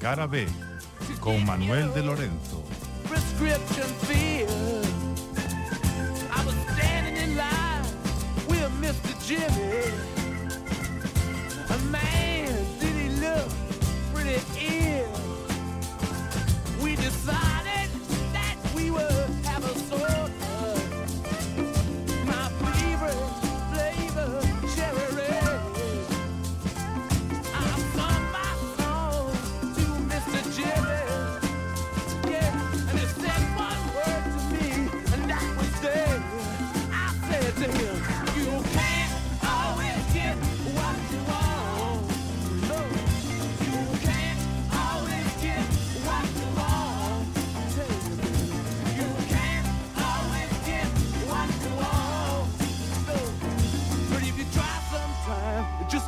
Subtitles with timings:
[0.00, 0.46] Cara B,
[1.20, 2.62] con Manuel de Lorenzo.
[6.30, 7.82] I was standing in line
[8.48, 9.14] with Mr.
[9.26, 10.17] Jimmy.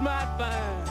[0.00, 0.89] Might find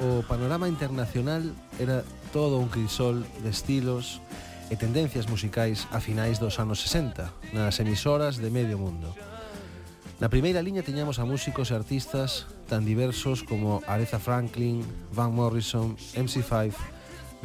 [0.00, 1.42] o panorama internacional
[1.80, 4.20] era todo un crisol de estilos
[4.68, 9.14] e tendencias musicais a finais dos anos 60 nas emisoras de medio mundo.
[10.16, 14.80] Na primeira liña tiñamos a músicos e artistas tan diversos como Aretha Franklin,
[15.12, 16.72] Van Morrison, MC5,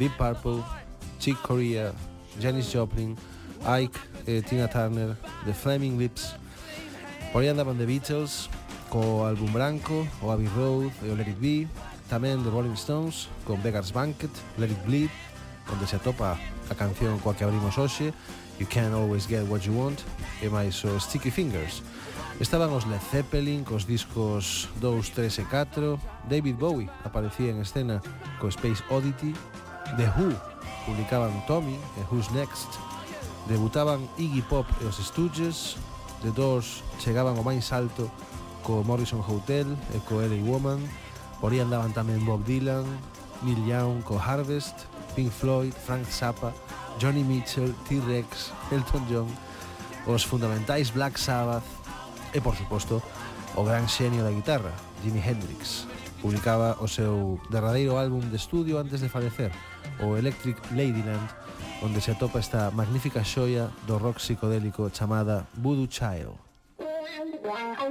[0.00, 0.64] Deep Purple,
[1.20, 1.92] Chick Corea,
[2.40, 3.14] Janis Joplin,
[3.68, 6.34] Ike e Tina Turner, The Flaming Lips.
[7.32, 8.48] Por aí andaban The Beatles,
[8.88, 11.68] co álbum branco, o Abbey Road e o Let It Be,
[12.12, 14.28] tamén de Rolling Stones con Beggar's Banquet,
[14.60, 15.08] Let It Bleed,
[15.72, 16.36] onde se atopa
[16.68, 18.12] a canción coa que abrimos hoxe,
[18.60, 19.96] You Can't Always Get What You Want,
[20.44, 21.80] e máis o Sticky Fingers.
[22.36, 25.96] Estaban os Led Zeppelin cos discos 2, 3 e 4,
[26.28, 28.04] David Bowie aparecía en escena
[28.36, 29.32] co Space Oddity,
[29.96, 30.36] The Who
[30.84, 32.68] publicaban Tommy e Who's Next,
[33.48, 35.80] debutaban Iggy Pop e os Stooges,
[36.20, 38.12] The Doors chegaban ao máis alto
[38.60, 40.84] co Morrison Hotel e co LA Woman,
[41.42, 42.86] Por aí andaban tamén Bob Dylan,
[43.42, 44.86] Neil Young co Harvest,
[45.18, 46.54] Pink Floyd, Frank Zappa,
[47.02, 49.26] Johnny Mitchell, T-Rex, Elton John,
[50.06, 51.66] os fundamentais Black Sabbath
[52.30, 53.02] e, por suposto,
[53.58, 54.70] o gran xenio da guitarra,
[55.02, 55.90] Jimi Hendrix.
[56.22, 59.50] Publicaba o seu derradeiro álbum de estudio antes de falecer,
[59.98, 61.26] o Electric Ladyland,
[61.82, 66.51] onde se atopa esta magnífica xoia do rock psicodélico chamada Voodoo Child.
[67.42, 67.82] Bye.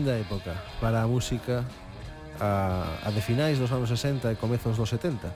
[0.00, 0.54] tremenda época.
[0.80, 1.64] Para a música
[2.40, 5.28] a, a de finais dos anos 60 e comezos dos 70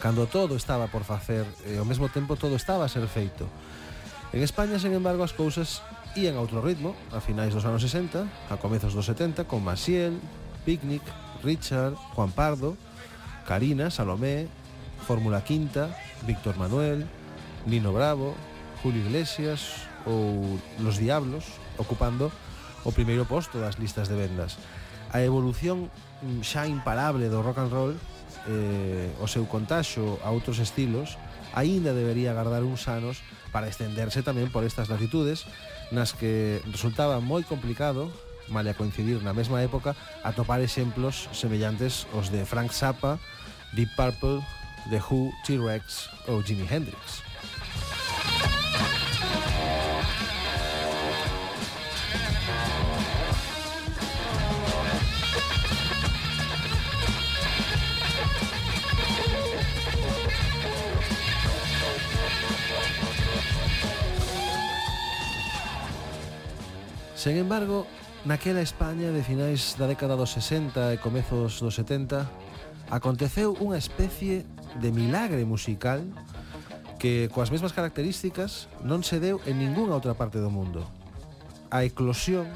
[0.00, 3.48] cando todo estaba por facer e ao mesmo tempo todo estaba a ser feito.
[4.32, 5.80] En España, sen embargo, as cousas
[6.12, 10.20] ían a outro ritmo a finais dos anos 60, a comezos dos 70 con Maciel,
[10.68, 11.00] Picnic,
[11.40, 12.76] Richard, Juan Pardo,
[13.48, 14.52] Karina, Salomé,
[15.08, 15.96] Fórmula Quinta,
[16.28, 17.08] Víctor Manuel,
[17.64, 18.36] Nino Bravo,
[18.84, 21.48] Julio Iglesias ou Los Diablos
[21.80, 22.28] ocupando
[22.86, 24.54] o primeiro posto das listas de vendas.
[25.10, 25.90] A evolución
[26.22, 27.94] mm, xa imparable do rock and roll,
[28.46, 31.18] eh, o seu contaxo a outros estilos,
[31.50, 35.42] aínda debería agardar uns anos para estenderse tamén por estas latitudes
[35.90, 38.06] nas que resultaba moi complicado
[38.46, 43.18] male a coincidir na mesma época atopar exemplos semellantes os de Frank Zappa,
[43.74, 44.38] Deep Purple,
[44.90, 47.25] The Who, T-Rex ou Jimi Hendrix.
[67.26, 67.88] Sen embargo,
[68.24, 72.22] naquela España de finais da década dos 60 e comezos dos 70
[72.86, 74.46] aconteceu unha especie
[74.78, 76.06] de milagre musical
[77.02, 80.86] que coas mesmas características non se deu en ningunha outra parte do mundo.
[81.74, 82.46] A eclosión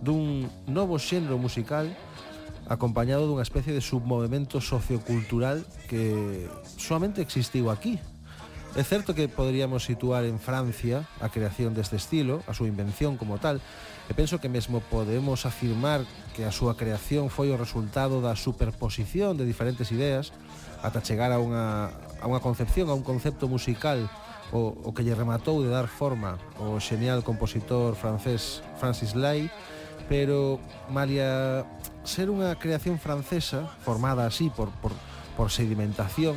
[0.00, 1.84] dun novo xénero musical
[2.72, 5.60] acompañado dunha especie de submovemento sociocultural
[5.92, 6.48] que
[6.80, 8.00] solamente existiu aquí,
[8.76, 13.40] É certo que poderíamos situar en Francia a creación deste estilo, a súa invención como
[13.40, 13.64] tal,
[14.04, 16.04] e penso que mesmo podemos afirmar
[16.36, 20.36] que a súa creación foi o resultado da superposición de diferentes ideas
[20.84, 21.88] ata chegar a unha,
[22.20, 24.12] a unha concepción, a un concepto musical
[24.52, 29.48] o, o que lle rematou de dar forma o xenial compositor francés Francis Lai,
[30.04, 30.60] pero
[30.92, 31.64] malia
[32.04, 34.92] ser unha creación francesa formada así por, por,
[35.32, 36.36] por sedimentación,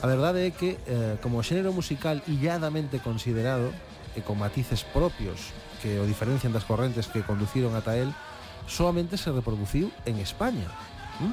[0.00, 3.68] A verdade é que, eh, como xénero musical illadamente considerado,
[4.16, 5.54] e con matices propios
[5.84, 8.10] que o diferencian das correntes que conduciron ata el,
[8.66, 10.66] solamente se reproduciu en España.
[11.20, 11.32] ¿Mm?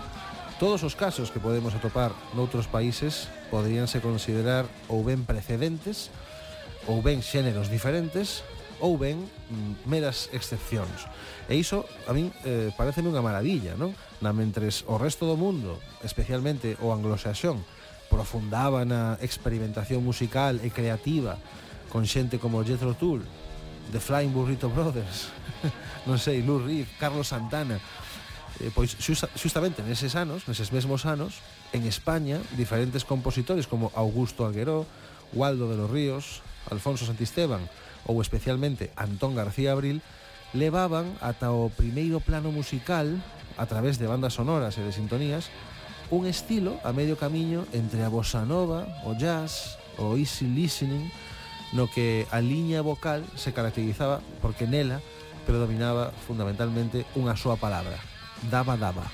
[0.59, 6.09] Todos os casos que podemos atopar noutros países poderíanse considerar ou ben precedentes,
[6.89, 8.41] ou ben xéneros diferentes,
[8.81, 11.05] ou ben mm, meras excepcións.
[11.49, 13.93] E iso a min eh, pareceme unha maravilla, non?
[14.21, 17.61] Na mentres o resto do mundo, especialmente o anglosaxón,
[18.09, 21.37] profundaban a experimentación musical e creativa
[21.87, 23.23] con xente como Jethro Tull,
[23.91, 25.31] The Flying Burrito Brothers,
[26.09, 27.79] non sei, Lou Reed, Carlos Santana.
[28.57, 31.39] Eh, pois xustamente neses anos, neses mesmos anos,
[31.71, 34.87] en España, diferentes compositores como Augusto Algueró,
[35.31, 37.63] Waldo de los Ríos, Alfonso Santisteban
[38.07, 39.99] ou especialmente Antón García Abril
[40.55, 43.19] levaban ata o primeiro plano musical
[43.59, 45.51] a través de bandas sonoras e de sintonías
[46.09, 51.11] un estilo a medio camiño entre a bossa nova, o jazz, o easy listening,
[51.73, 55.03] no que a liña vocal se caracterizaba porque nela
[55.43, 57.99] predominaba fundamentalmente unha súa palabra,
[58.47, 59.07] daba daba.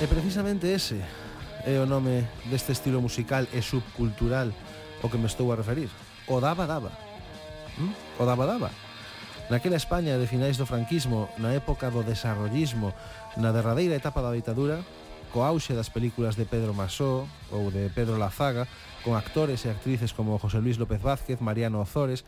[0.00, 1.04] E precisamente ese
[1.66, 4.52] é o nome deste estilo musical e subcultural
[5.02, 5.90] o que me estou a referir.
[6.26, 6.92] O daba daba.
[7.78, 7.92] ¿Mm?
[8.20, 8.70] O daba daba.
[9.50, 12.94] Naquela España de finais do franquismo, na época do desarrollismo,
[13.36, 14.78] na derradeira etapa da ditadura,
[15.34, 18.66] co auxe das películas de Pedro Masó ou de Pedro Lazaga,
[19.02, 22.22] con actores e actrices como José Luis López Vázquez, Mariano Ozores,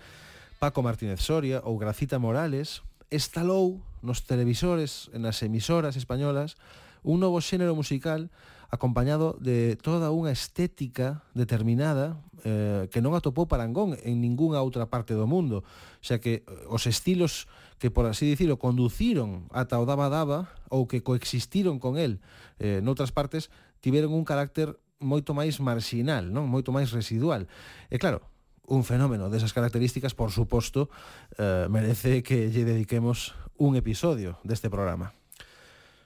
[0.59, 6.59] Paco Martínez Soria ou Gracita Morales, estalou nos televisores e nas emisoras españolas
[7.03, 8.31] un novo xénero musical
[8.73, 15.13] acompañado de toda unha estética determinada eh, que non atopou parangón en ningunha outra parte
[15.13, 15.61] do mundo.
[16.01, 20.89] Xa que eh, os estilos que, por así dicirlo, conduciron ata o Daba Daba ou
[20.89, 22.25] que coexistiron con el
[22.57, 23.53] eh, noutras partes,
[23.85, 27.53] tiveron un carácter moito máis marxinal, non moito máis residual.
[27.93, 28.25] E claro,
[28.65, 30.89] un fenómeno desas características, por suposto,
[31.37, 35.13] eh, merece que lle dediquemos un episodio deste programa.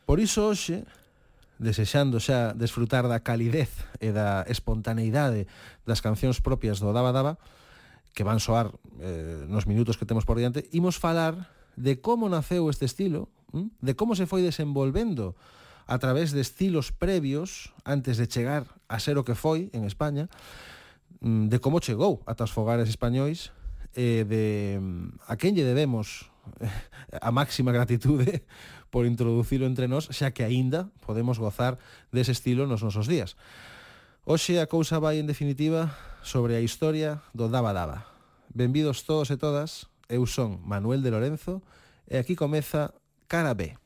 [0.02, 0.82] Por iso hoxe
[1.58, 5.48] desexando xa desfrutar da calidez e da espontaneidade
[5.88, 7.40] das cancións propias do Daba Daba,
[8.12, 12.68] que van soar eh, nos minutos que temos por diante, imos falar de como naceu
[12.72, 13.80] este estilo, mm?
[13.80, 15.36] de como se foi desenvolvendo
[15.86, 20.28] a través de estilos previos antes de chegar a ser o que foi en España,
[21.20, 23.52] mm, de como chegou ata os fogares españois,
[23.96, 24.44] e eh, de
[24.80, 26.28] mm, a quen lle debemos
[27.26, 28.44] a máxima gratitude
[28.90, 31.78] por introducilo entre nós, xa que aínda podemos gozar
[32.10, 33.38] dese estilo nos nosos días.
[34.26, 35.94] Oxe a cousa vai en definitiva
[36.26, 38.10] sobre a historia do Daba Daba.
[38.50, 41.62] Benvidos todos e todas, eu son Manuel de Lorenzo
[42.10, 42.90] e aquí comeza
[43.30, 43.85] Cara B.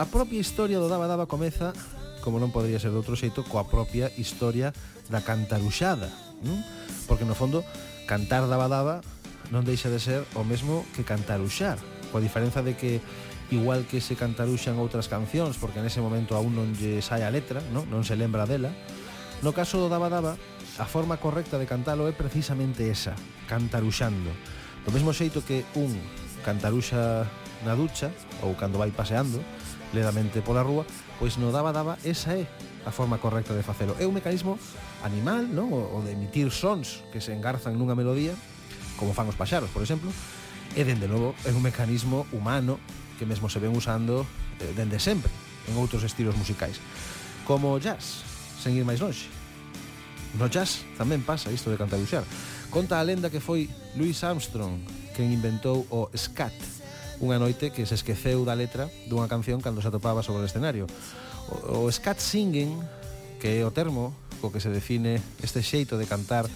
[0.00, 1.76] A propia historia do Daba Daba comeza,
[2.24, 4.72] como non podría ser de outro xeito, coa propia historia
[5.12, 6.08] da cantaruxada.
[6.40, 6.56] Non?
[7.04, 7.60] Porque no fondo,
[8.08, 9.04] cantar Daba Daba
[9.52, 11.76] non deixa de ser o mesmo que cantaruxar.
[12.08, 13.04] Coa diferenza de que
[13.52, 17.60] igual que se cantaruxan outras cancións, porque nese momento aún non lle sai a letra,
[17.68, 18.72] non, non se lembra dela,
[19.44, 20.32] no caso do Daba Daba,
[20.80, 23.12] a forma correcta de cantalo é precisamente esa,
[23.52, 24.32] cantaruxando.
[24.80, 25.92] Do mesmo xeito que un
[26.40, 27.28] cantaruxa
[27.68, 28.08] na ducha
[28.40, 29.44] ou cando vai paseando,
[29.92, 30.86] ledamente pola rúa,
[31.18, 32.46] pois no daba daba esa é
[32.86, 33.96] a forma correcta de facelo.
[34.00, 34.56] É un mecanismo
[35.04, 35.72] animal, non?
[35.72, 38.32] O de emitir sons que se engarzan nunha melodía,
[38.96, 40.08] como fan os paxaros, por exemplo,
[40.76, 42.78] e dende logo é un mecanismo humano
[43.18, 44.24] que mesmo se ven usando
[44.62, 45.28] eh, dende sempre
[45.68, 46.78] en outros estilos musicais,
[47.44, 48.24] como o jazz,
[48.62, 49.28] sen ir máis longe.
[50.38, 52.22] No jazz tamén pasa isto de cantabuxar.
[52.70, 53.66] Conta a lenda que foi
[53.98, 54.78] Louis Armstrong
[55.12, 56.54] quen inventou o scat,
[57.20, 60.88] unha noite que se esqueceu da letra dunha canción cando se atopaba sobre o escenario.
[61.68, 62.80] O, o scat singing,
[63.38, 66.48] que é o termo co que se define este xeito de cantar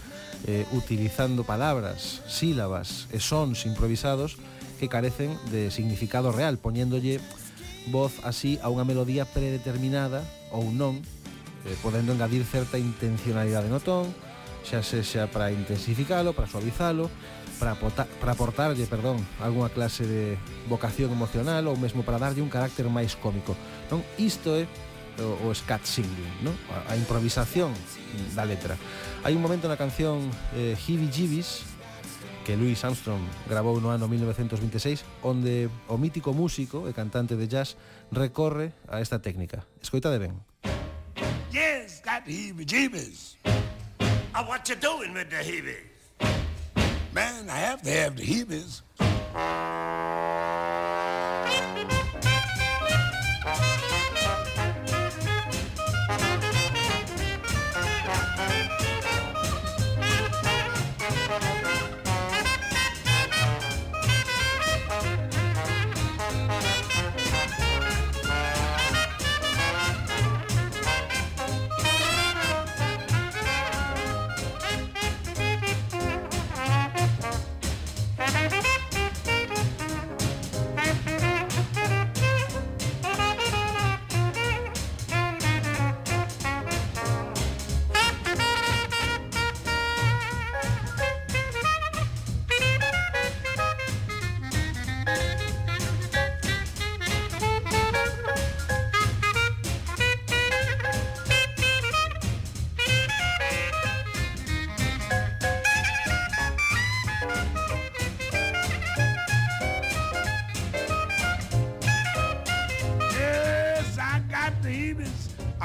[0.48, 4.40] eh, utilizando palabras, sílabas e sons improvisados
[4.80, 7.20] que carecen de significado real, poñéndolle
[7.92, 11.00] voz así a unha melodía predeterminada ou non,
[11.68, 14.08] eh, podendo engadir certa intencionalidade no ton,
[14.64, 17.12] xa sexa para intensificalo, para suavizalo,
[17.58, 20.36] para, aportar, para aportarlle perdón, algunha clase de
[20.68, 23.56] vocación emocional ou mesmo para darlle un carácter máis cómico.
[23.88, 24.66] Non isto é
[25.22, 26.54] o, o scat singing, non?
[26.70, 27.70] A, a improvisación
[28.34, 28.74] da letra.
[29.22, 31.74] Hai un momento na canción eh, Heebie Jeebies
[32.44, 37.80] que Louis Armstrong grabou no ano 1926 onde o mítico músico e cantante de jazz
[38.12, 39.64] recorre a esta técnica.
[39.80, 40.34] Escoita de ben.
[41.48, 43.40] Yes, got heebie-jeebies.
[44.34, 45.93] I what you doing with the heebie?
[47.14, 48.82] Man, I have to have the heebies.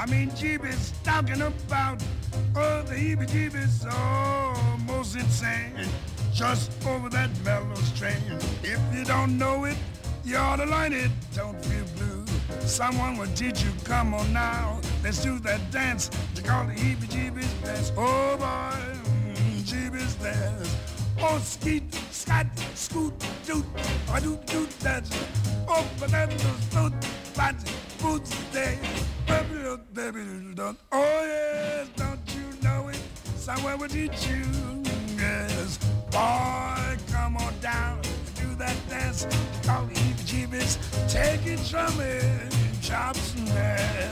[0.00, 2.02] I mean, jeebies talking about
[2.56, 3.84] oh, the heebie jeebies.
[3.92, 5.74] Almost insane.
[6.32, 8.16] Just over that mellow strain.
[8.62, 9.76] If you don't know it,
[10.24, 11.10] you ought to learn it.
[11.34, 12.24] Don't feel blue.
[12.60, 13.70] Someone will teach you.
[13.84, 14.80] Come on now.
[15.04, 16.08] Let's do that dance.
[16.34, 17.92] They call the heebie jeebies dance.
[17.94, 20.76] Oh boy, mm, jeebies dance.
[21.20, 23.12] Oh, skeet, scat, scoot,
[23.46, 23.66] doot,
[24.10, 25.04] I do do that.
[25.68, 26.10] Oh, was
[26.70, 26.94] doot,
[27.36, 27.54] but
[28.00, 28.78] boots day.
[29.30, 30.20] Baby, baby,
[30.54, 30.76] doot.
[30.90, 33.00] Oh, yes, don't you know it?
[33.36, 34.44] Somewhere will teach you.
[35.16, 35.78] Yes,
[36.10, 38.00] boy, come on down.
[38.34, 39.28] Do that dance.
[39.62, 39.94] Call the
[40.26, 40.78] jeebies.
[41.08, 42.18] Take it from me.
[42.82, 44.10] Chops and hands.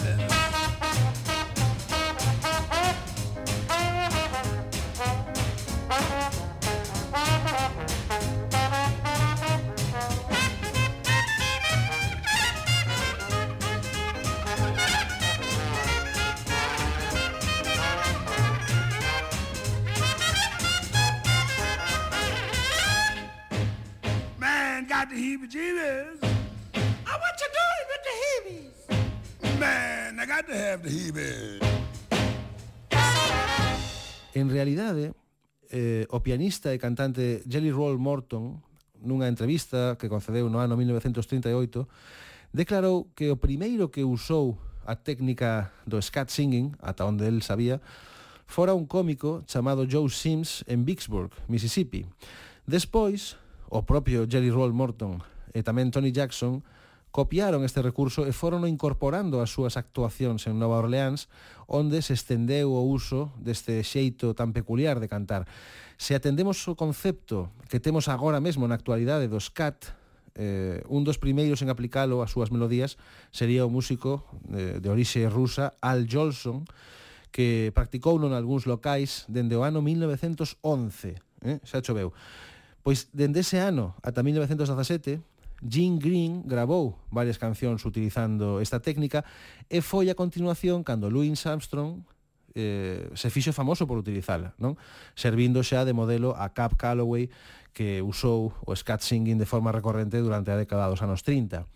[25.09, 26.21] got the heebie-jeebies.
[26.23, 29.59] I oh, what you doing with the heebies?
[29.59, 31.63] Man, I got to have the heebies.
[34.35, 35.15] En realidade,
[35.71, 38.61] eh, o pianista e cantante Jelly Roll Morton,
[39.01, 41.89] nunha entrevista que concedeu no ano 1938,
[42.53, 47.81] declarou que o primeiro que usou a técnica do scat singing, ata onde el sabía,
[48.47, 52.07] fora un cómico chamado Joe Sims en Vicksburg, Mississippi.
[52.67, 53.37] Despois,
[53.69, 55.21] o propio Jerry Roll Morton
[55.53, 56.65] e tamén Tony Jackson
[57.11, 61.33] copiaron este recurso e foron incorporando as súas actuacións en Nova Orleans,
[61.65, 65.49] onde se estendeu o uso deste xeito tan peculiar de cantar.
[65.97, 69.97] Se atendemos o concepto que temos agora mesmo na actualidade dos cat,
[70.37, 73.01] eh, un dos primeiros en aplicalo ás súas melodías
[73.33, 74.23] sería o músico
[74.53, 76.69] eh, de orixe rusa Al Jolson,
[77.33, 81.59] que practicou non algúns locais dende o ano 1911, eh?
[81.65, 82.13] xa choveu.
[82.89, 85.21] Pois dende ese ano ata 1917,
[85.61, 89.29] Gene Green grabou varias cancións utilizando esta técnica
[89.69, 92.01] e foi a continuación cando Louis Armstrong
[92.57, 94.81] eh, se fixo famoso por utilizala, non?
[95.13, 97.29] Servindo xa de modelo a Cap Calloway
[97.77, 101.69] que usou o scat singing de forma recorrente durante a década dos anos 30.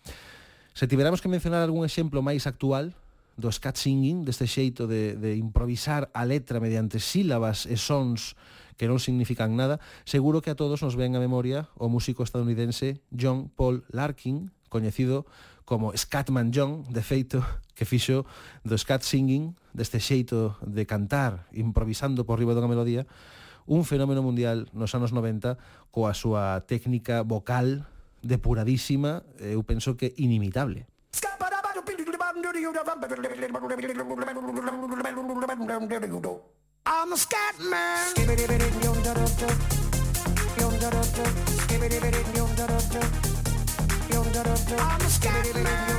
[0.73, 2.97] Se tiveramos que mencionar algún exemplo máis actual
[3.37, 8.33] do scat singing, deste xeito de, de improvisar a letra mediante sílabas e sons
[8.77, 13.05] que non significan nada, seguro que a todos nos ven a memoria o músico estadounidense
[13.13, 15.27] John Paul Larkin, coñecido
[15.65, 17.41] como Scatman John, de feito,
[17.77, 18.27] que fixo
[18.65, 23.09] do scat singing, deste xeito de cantar improvisando por riba dunha melodía,
[23.65, 25.57] un fenómeno mundial nos anos 90
[25.95, 27.87] coa súa técnica vocal
[28.23, 30.87] depuradísima, eu penso que inimitable.
[36.85, 38.15] I'm a scat man.
[44.79, 45.93] I'm a scat man.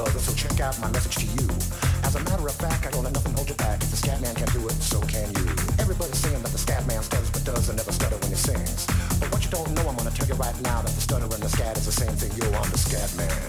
[0.00, 1.48] Other, so check out my message to you.
[2.02, 3.82] As a matter of fact, I don't let nothing hold you back.
[3.82, 5.46] If the scat man can do it, so can you.
[5.78, 8.86] Everybody's saying that the scat man stutters but does and never stutter when he sings.
[9.20, 11.42] But what you don't know, I'm gonna tell you right now that the stutter and
[11.42, 12.32] the scat is the same thing.
[12.40, 13.40] Yo, I'm the scat man.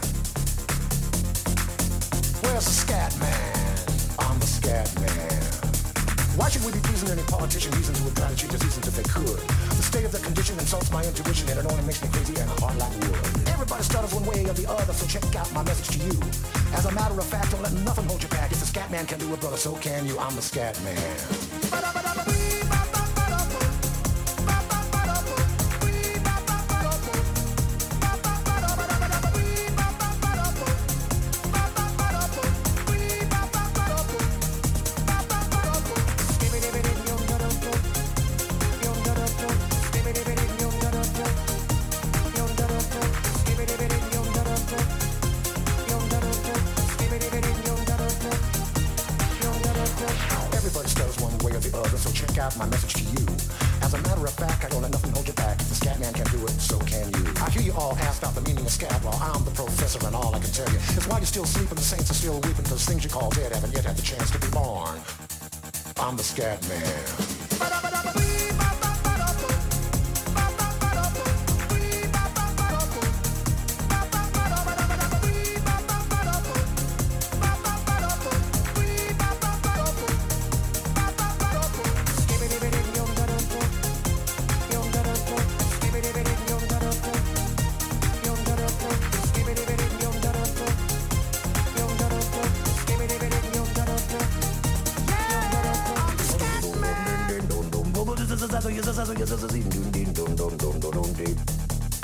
[2.43, 3.87] Where's the scat man?
[4.20, 5.42] I'm the scat man.
[6.35, 7.72] Why should we be pleasing any politician?
[7.74, 9.40] Reasons who would try to cheat the seasons if they could.
[9.92, 12.77] State of the condition insults my intuition and it only makes me crazy and hard
[12.77, 13.14] like wood.
[13.50, 16.18] Everybody stutters one way or the other, so check out my message to you.
[16.72, 18.54] As a matter of fact, don't let nothing hold you back.
[18.54, 20.18] If the scat man can do it, brother, so can you.
[20.18, 22.00] I'm the scat man.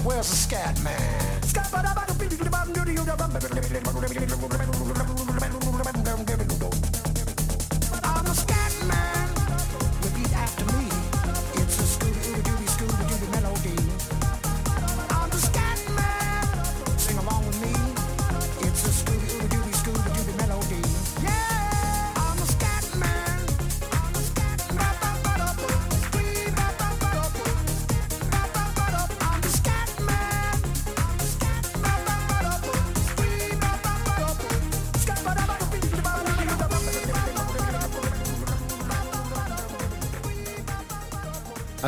[0.03, 1.27] Where's the scat man?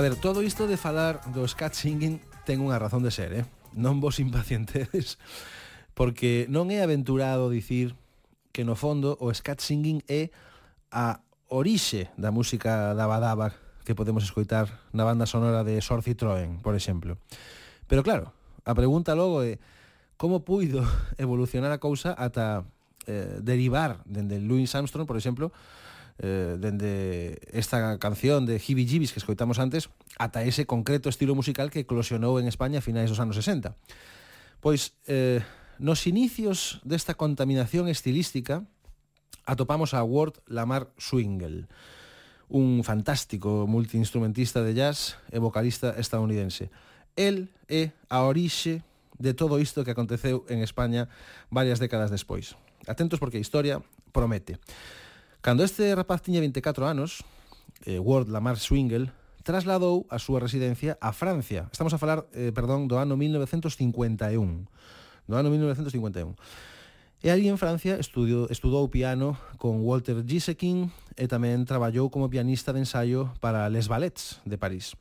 [0.10, 3.46] ver, todo isto de falar do scat singing ten unha razón de ser, eh?
[3.78, 5.22] Non vos impacientedes,
[5.94, 7.94] porque non é aventurado dicir
[8.50, 10.34] que no fondo o scat singing é
[10.90, 13.54] a orixe da música da Badaba
[13.86, 17.22] que podemos escoitar na banda sonora de Sor Citroën, por exemplo.
[17.86, 18.34] Pero claro,
[18.66, 19.62] a pregunta logo é
[20.18, 20.82] como puido
[21.22, 22.66] evolucionar a cousa ata
[23.06, 25.54] eh, derivar dende Louis Armstrong, por exemplo,
[26.20, 31.72] eh, dende esta canción de Hibi Jibis que escoitamos antes ata ese concreto estilo musical
[31.72, 33.72] que eclosionou en España a finais dos anos 60.
[34.60, 35.40] Pois, eh,
[35.80, 38.68] nos inicios desta contaminación estilística
[39.48, 41.72] atopamos a Ward Lamar Swingle,
[42.52, 46.68] un fantástico multiinstrumentista de jazz e vocalista estadounidense.
[47.16, 48.84] El é a orixe
[49.16, 51.08] de todo isto que aconteceu en España
[51.48, 52.60] varias décadas despois.
[52.88, 53.80] Atentos porque a historia
[54.12, 54.60] promete.
[55.42, 57.24] Cando este rapaz tiña 24 anos,
[57.86, 59.16] eh, Ward Lamar Swingle
[59.48, 61.72] trasladou a súa residencia a Francia.
[61.72, 64.68] Estamos a falar, eh, perdón, do ano 1951.
[65.32, 66.36] Do ano 1951.
[67.24, 72.76] E ali en Francia estudio, estudou piano con Walter Gisekin e tamén traballou como pianista
[72.76, 75.00] de ensaio para Les Ballets de París.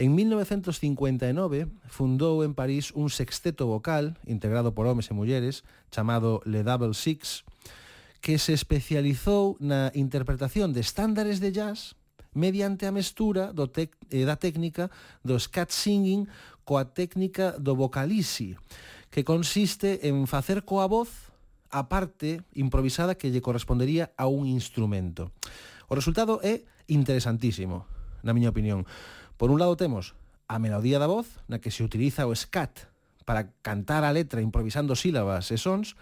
[0.00, 5.60] En 1959 fundou en París un sexteto vocal integrado por homes e mulleres
[5.92, 7.44] chamado Le Double Six,
[8.20, 11.94] que se especializou na interpretación de estándares de jazz
[12.34, 14.90] mediante a mestura do tec, eh, da técnica
[15.24, 16.28] do scat singing
[16.62, 18.58] coa técnica do vocalisi,
[19.08, 21.32] que consiste en facer coa voz
[21.72, 25.32] a parte improvisada que lle correspondería a un instrumento.
[25.88, 27.88] O resultado é interesantísimo,
[28.20, 28.84] na miña opinión.
[29.40, 30.12] Por un lado temos
[30.48, 32.88] a melodía da voz, na que se utiliza o scat
[33.28, 36.00] para cantar a letra improvisando sílabas e sons,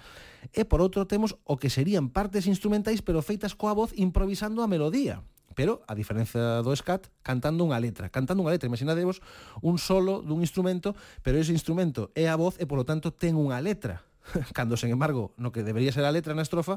[0.55, 4.71] e por outro temos o que serían partes instrumentais pero feitas coa voz improvisando a
[4.71, 8.12] melodía pero, a diferencia do scat, cantando unha letra.
[8.12, 9.25] Cantando unha letra, imaginadevos
[9.65, 10.93] un solo dun instrumento,
[11.25, 14.05] pero ese instrumento é a voz e, polo tanto, ten unha letra.
[14.57, 16.77] Cando, sen embargo, no que debería ser a letra na estrofa,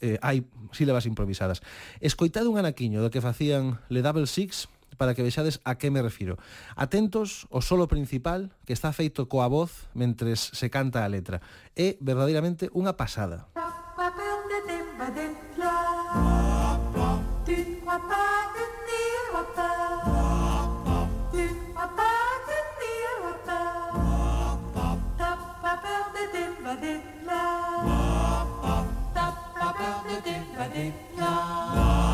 [0.00, 1.60] eh, hai sílabas improvisadas.
[2.00, 6.02] Escoitade un anaquiño do que facían Le Double Six, para que vexades a que me
[6.02, 6.38] refiro.
[6.76, 11.40] Atentos o solo principal que está feito coa voz mentres se canta a letra.
[11.74, 13.50] É verdadeiramente unha pasada.
[13.54, 15.10] La, la, la, la, la,
[15.58, 15.72] la,
[31.18, 32.13] la.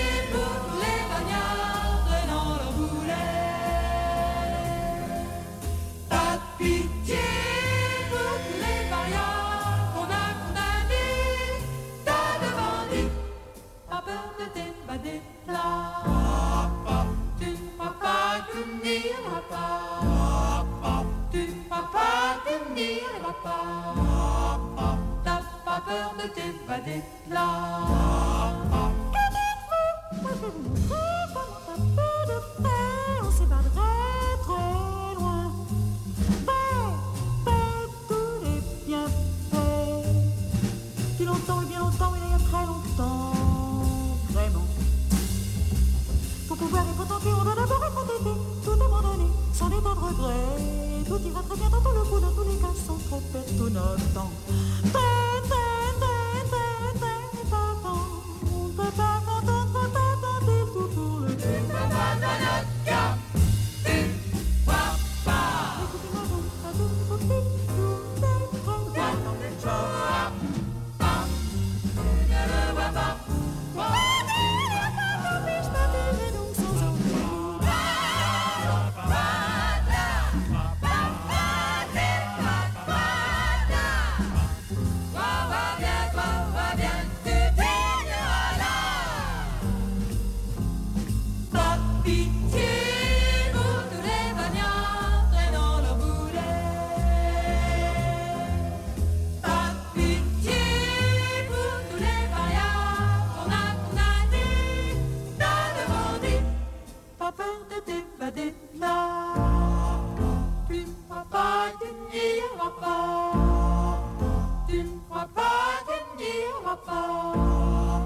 [116.85, 118.01] pas.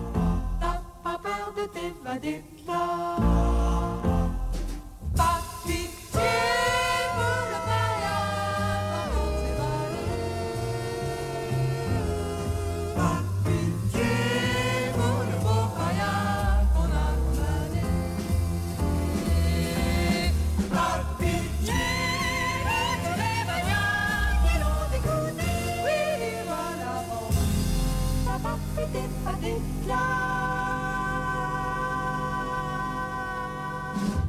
[0.59, 2.43] T'as pas peur de t'évader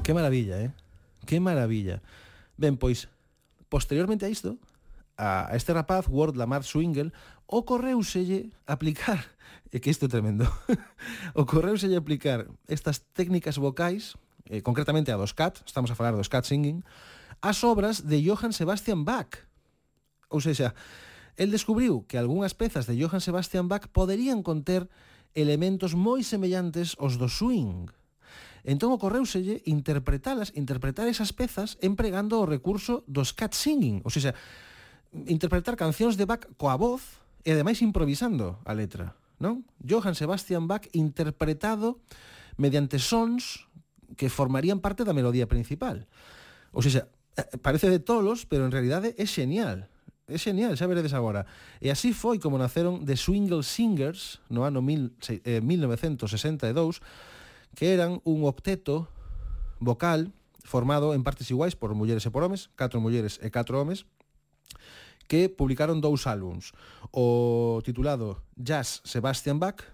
[0.07, 0.71] Que maravilla, eh?
[1.27, 2.01] Que maravilla.
[2.57, 3.11] Ben, pois,
[3.69, 4.55] posteriormente a isto,
[5.19, 7.11] a este rapaz, Ward Lamar Swingle,
[7.51, 9.27] ocorreuselle aplicar,
[9.75, 10.47] e que isto é tremendo,
[11.35, 14.14] ocorreuselle aplicar estas técnicas vocais,
[14.47, 16.87] eh, concretamente a dos cat, estamos a falar dos cat singing,
[17.42, 19.42] as obras de Johann Sebastian Bach.
[20.31, 20.79] Ou seja,
[21.35, 24.87] el descubriu que algunhas pezas de Johann Sebastian Bach poderían conter
[25.35, 27.90] elementos moi semellantes aos do swing,
[28.67, 34.35] Entón ocorreuselle interpretalas, interpretar esas pezas empregando o recurso dos cat singing, ou seja,
[35.31, 39.63] interpretar cancións de Bach coa voz e ademais improvisando a letra, non?
[39.79, 42.03] Johann Sebastian Bach interpretado
[42.59, 43.71] mediante sons
[44.19, 46.11] que formarían parte da melodía principal.
[46.75, 47.07] Ou seja,
[47.39, 49.87] eh, parece de tolos, pero en realidade é xenial,
[50.27, 51.47] é genial, xa veredes agora.
[51.79, 56.99] E así foi como naceron The Swingle Singers no ano mil, eh, 1962,
[57.77, 59.12] que eran un octeto
[59.79, 60.33] vocal
[60.65, 64.09] formado en partes iguais por mulleres e por homes, catro mulleres e catro homes,
[65.29, 66.73] que publicaron dous álbums,
[67.12, 69.85] o titulado Jazz Sebastian Bach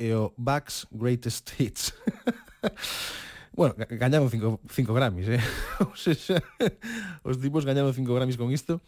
[0.00, 1.94] e o Bach's Greatest Hits.
[3.56, 5.40] Bueno, gañaron cinco, cinco Grammys, eh?
[5.80, 8.84] Ou os tipos gañaron cinco Grammys con isto.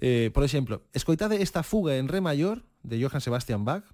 [0.00, 3.84] Eh, por exemplo, escoitade esta fuga en re maior de Johann Sebastian Bach,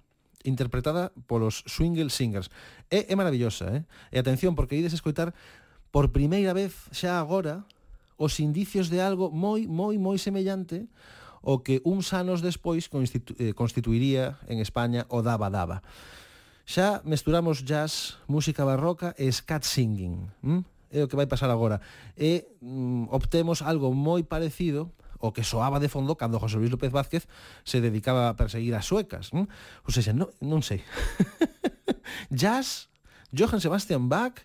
[0.45, 2.49] interpretada polos Swingle Singers.
[2.89, 3.81] É, é maravillosa, eh?
[4.13, 5.33] E atención, porque ides escoitar
[5.91, 7.65] por primeira vez xa agora
[8.15, 10.87] os indicios de algo moi, moi, moi semellante
[11.45, 15.85] o que uns anos despois constitu eh, constituiría en España o Daba Daba.
[16.65, 20.25] Xa mesturamos jazz, música barroca e scat singing.
[20.41, 20.65] Hm?
[20.89, 21.77] É o que vai pasar agora.
[22.17, 26.91] E mm, optemos algo moi parecido o que soaba de fondo cando José Luis López
[26.91, 27.27] Vázquez
[27.63, 29.31] se dedicaba a perseguir as suecas.
[29.31, 29.47] Non?
[29.85, 30.83] Ou seja, non, non sei.
[32.31, 32.91] Jazz,
[33.31, 34.43] Johann Sebastian Bach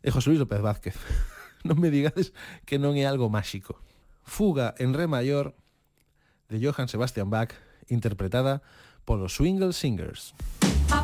[0.00, 0.96] e José Luis López Vázquez.
[1.68, 2.32] non me digades
[2.64, 3.76] que non é algo máxico.
[4.24, 5.52] Fuga en re maior
[6.48, 7.52] de Johann Sebastian Bach
[7.88, 8.62] interpretada
[9.04, 10.34] polos Swingle Singers.
[10.90, 10.99] Ah,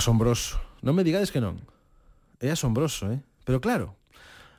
[0.00, 0.56] Asombroso.
[0.80, 1.60] Non me digades que non.
[2.40, 3.20] É asombroso, eh?
[3.44, 4.00] Pero claro,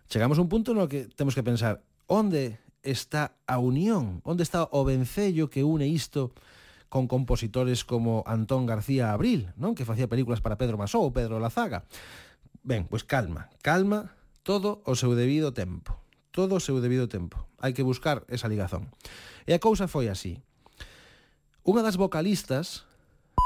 [0.05, 4.69] chegamos a un punto no que temos que pensar onde está a unión, onde está
[4.69, 6.37] o vencello que une isto
[6.93, 11.41] con compositores como Antón García Abril, non que facía películas para Pedro Masó ou Pedro
[11.41, 11.89] Lazaga.
[12.61, 14.13] Ben, pois calma, calma,
[14.45, 15.97] todo o seu debido tempo.
[16.29, 17.49] Todo o seu debido tempo.
[17.57, 18.93] Hai que buscar esa ligazón.
[19.49, 20.37] E a cousa foi así.
[21.65, 22.85] Unha das vocalistas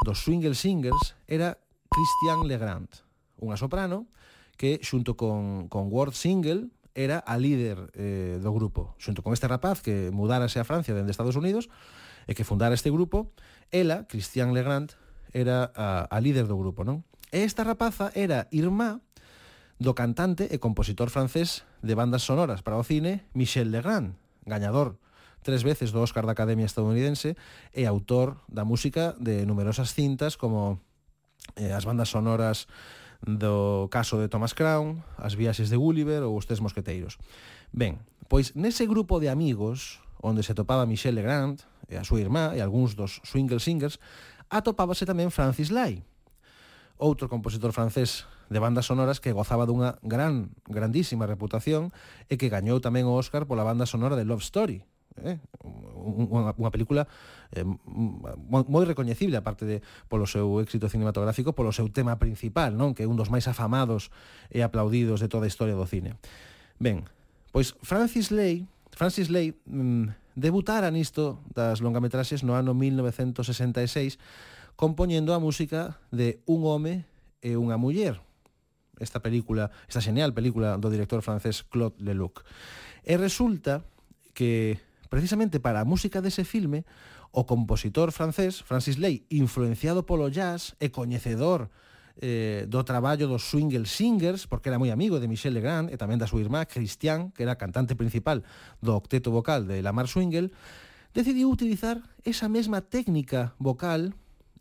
[0.04, 1.56] dos Swingle Singers era
[1.96, 2.92] Christian Legrand,
[3.40, 4.12] unha soprano
[4.60, 9.00] que xunto con, con Ward Single era a líder eh, do grupo.
[9.00, 11.72] Xunto con este rapaz que mudárase a Francia dende Estados Unidos
[12.28, 13.32] e que fundara este grupo,
[13.72, 14.92] ela, Christian Legrand,
[15.32, 17.08] era a, a líder do grupo, non?
[17.32, 19.00] E esta rapaza era irmá
[19.80, 25.00] do cantante e compositor francés de bandas sonoras para o cine Michel Legrand, gañador
[25.48, 27.40] tres veces do Oscar da Academia Estadounidense
[27.72, 30.84] e autor da música de numerosas cintas como
[31.54, 32.66] eh, as bandas sonoras
[33.22, 37.18] do caso de Thomas Crown, as viaxes de Gulliver ou os tres mosqueteiros.
[37.74, 42.58] Ben, pois nese grupo de amigos onde se topaba Michelle Legrand e a súa irmá
[42.58, 44.02] e algúns dos Swingle Singers,
[44.50, 46.02] atopábase tamén Francis Lai,
[46.98, 51.90] outro compositor francés de bandas sonoras que gozaba dunha gran, grandísima reputación
[52.30, 54.86] e que gañou tamén o Óscar pola banda sonora de Love Story,
[55.24, 55.40] eh?
[55.64, 57.08] unha, unha película
[57.56, 59.78] eh, moi recoñecible aparte de
[60.12, 62.92] polo seu éxito cinematográfico, polo seu tema principal, non?
[62.92, 64.12] Que é un dos máis afamados
[64.52, 66.20] e aplaudidos de toda a historia do cine.
[66.82, 67.08] Ben,
[67.56, 74.20] pois Francis Lay, Francis Lay mm, debutara nisto das longametraxes no ano 1966
[74.76, 77.08] compoñendo a música de Un home
[77.40, 78.20] e unha muller,
[79.00, 82.44] esta película, esta genial película do director francés Claude Leluc.
[83.08, 83.88] E resulta
[84.36, 86.86] que Precisamente para a música dese filme,
[87.32, 91.70] o compositor francés Francis Lay, influenciado polo jazz e coñecedor
[92.22, 96.16] eh, do traballo dos Swingle Singers, porque era moi amigo de Michel Legrand e tamén
[96.16, 98.42] da súa irmá Christian, que era cantante principal
[98.80, 100.52] do octeto vocal de Lamar Swingle,
[101.12, 104.16] decidiu utilizar esa mesma técnica vocal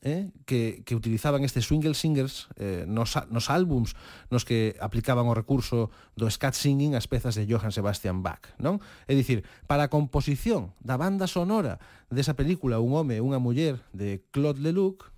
[0.04, 3.96] eh, que, que utilizaban estes swingle singers eh, nos, nos álbums
[4.28, 8.84] nos que aplicaban o recurso do scat singing as pezas de Johann Sebastian Bach non?
[9.08, 11.80] é dicir, para a composición da banda sonora
[12.12, 15.08] desa película Un home e unha muller de Claude Leluc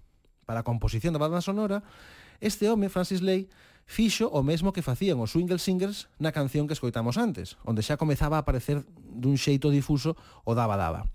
[0.46, 1.83] para a composición da banda sonora
[2.40, 3.49] este home, Francis Lay,
[3.87, 7.96] fixo o mesmo que facían os Swingle Singers na canción que escoitamos antes, onde xa
[7.96, 11.07] comezaba a aparecer dun xeito difuso o Daba Daba.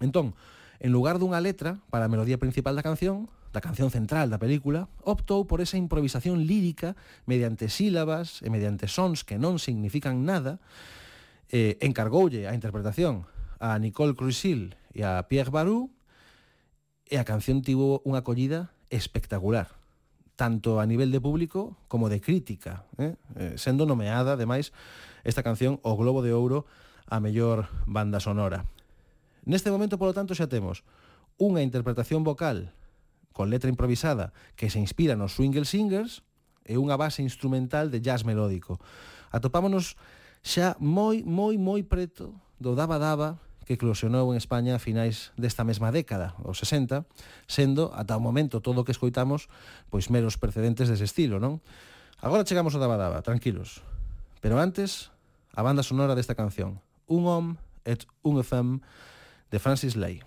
[0.00, 0.32] Entón,
[0.80, 4.90] En lugar dunha letra para a melodía principal da canción, da canción central da película,
[5.06, 10.58] optou por esa improvisación lírica mediante sílabas e mediante sons que non significan nada,
[11.54, 13.26] eh, encargoulle a interpretación
[13.62, 15.94] a Nicole Cruisil e a Pierre Barou,
[17.06, 19.70] e a canción tivo unha acollida espectacular
[20.36, 23.14] tanto a nivel de público como de crítica, eh?
[23.36, 24.72] Eh, sendo nomeada, ademais,
[25.22, 26.66] esta canción o Globo de Ouro
[27.06, 28.66] a mellor banda sonora.
[29.44, 30.82] Neste momento, polo tanto, xa temos
[31.36, 32.72] unha interpretación vocal
[33.34, 36.22] con letra improvisada que se inspira nos Swingle Singers
[36.64, 38.80] e unha base instrumental de jazz melódico.
[39.34, 40.00] Atopámonos
[40.40, 45.64] xa moi, moi, moi preto do Daba Daba que eclosionou en España a finais desta
[45.64, 47.08] mesma década, os 60,
[47.48, 49.48] sendo ata o momento todo o que escoitamos
[49.88, 51.64] pois meros precedentes dese estilo, non?
[52.20, 53.80] Agora chegamos ao Daba Daba, tranquilos.
[54.44, 55.10] Pero antes,
[55.56, 56.78] a banda sonora desta canción,
[57.08, 57.46] un om
[57.88, 58.84] et un Femme,
[59.54, 60.20] de Francis Lay.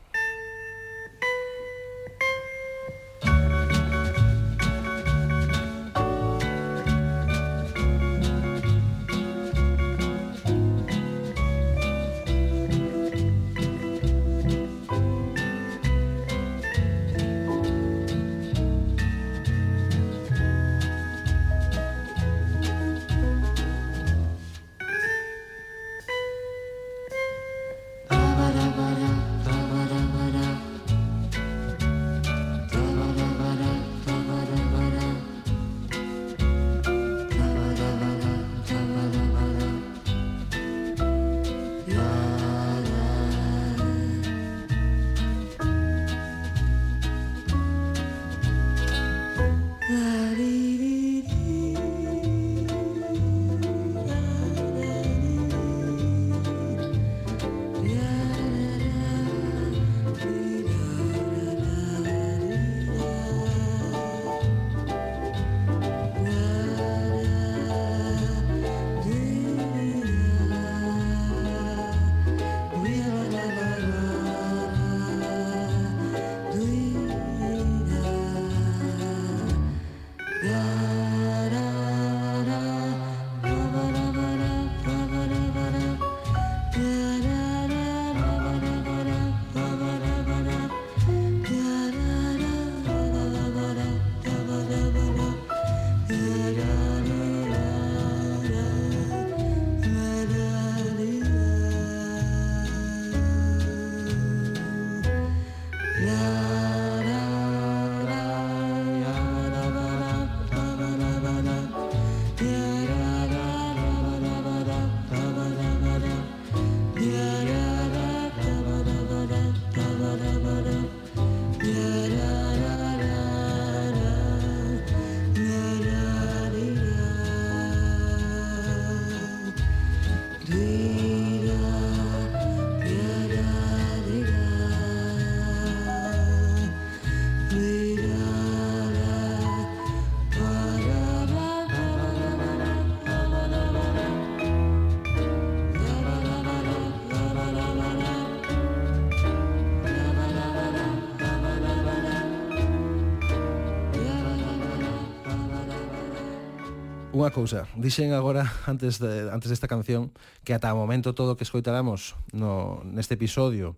[157.17, 160.13] Unha cousa, dixen agora antes de, antes desta canción
[160.45, 163.73] que ata o momento todo que escoitáramos no neste episodio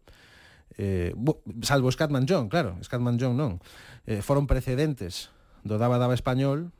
[0.75, 3.63] eh, bo, salvo Scatman John, claro, Scatman John non,
[4.03, 5.31] eh, foron precedentes
[5.63, 6.75] do Daba Daba Español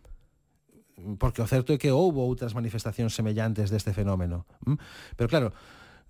[1.16, 4.43] porque o certo é que houbo outras manifestacións semellantes deste fenómeno.
[4.68, 4.76] Mm?
[5.16, 5.47] Pero claro,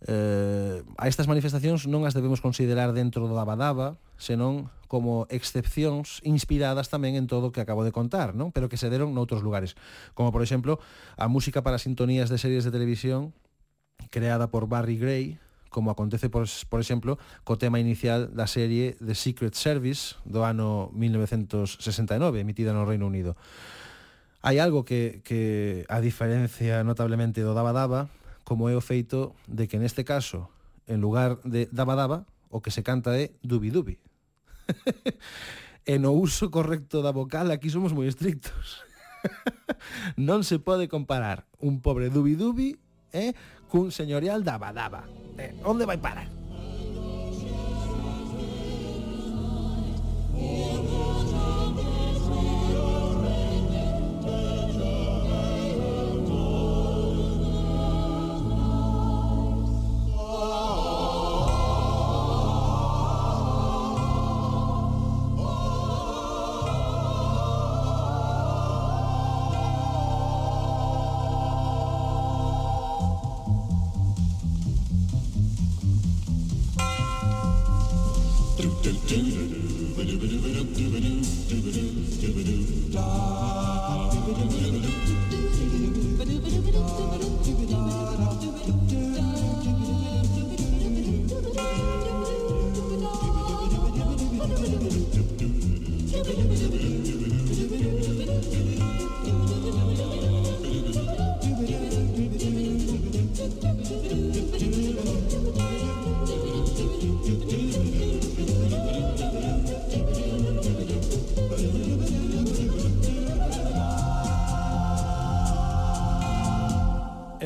[0.10, 6.20] eh, a estas manifestacións non as debemos considerar dentro do Daba Daba, senón como excepcións
[6.22, 8.54] inspiradas tamén en todo o que acabo de contar, non?
[8.54, 9.80] pero que se deron noutros lugares,
[10.14, 10.78] como por exemplo
[11.16, 13.34] a música para sintonías de series de televisión
[14.10, 15.40] creada por Barry Gray,
[15.70, 20.90] como acontece, por, por exemplo, co tema inicial da serie The Secret Service do ano
[20.98, 23.38] 1969, emitida no Reino Unido.
[24.42, 28.10] Hai algo que, que a diferencia notablemente do Daba Daba,
[28.42, 30.50] como é o feito de que neste caso,
[30.90, 34.09] en lugar de Daba Daba, o que se canta é Dubi Dubi.
[35.86, 38.84] e no uso correcto da vocal aquí somos moi estrictos.
[40.16, 42.80] non se pode comparar un pobre dubi-dubi
[43.12, 43.36] eh,
[43.68, 45.06] cun señorial daba-daba.
[45.40, 46.28] Eh, onde vai parar?
[50.40, 50.89] Oh,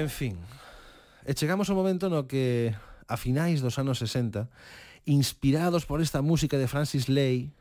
[0.04, 0.36] En fin,
[1.24, 2.76] e chegamos ao momento no que
[3.08, 4.52] a finais dos anos 60,
[5.08, 7.56] inspirados por esta música de Francis Lay,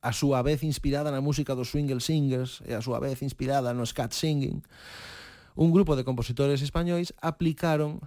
[0.00, 3.84] a súa vez inspirada na música dos Swingle Singers e a súa vez inspirada no
[3.84, 4.64] scat singing,
[5.52, 8.00] un grupo de compositores españois aplicaron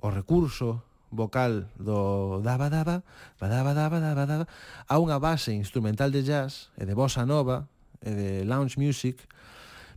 [0.00, 0.80] o recurso
[1.12, 3.04] vocal do daba daba,
[3.36, 4.44] badaba daba daba daba,
[4.88, 7.68] a unha base instrumental de jazz e de bossa nova
[8.00, 9.28] e de lounge music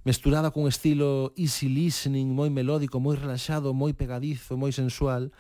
[0.04, 5.32] mesturada cun estilo easy listening, moi melódico, moi relaxado, moi pegadizo, moi sensual,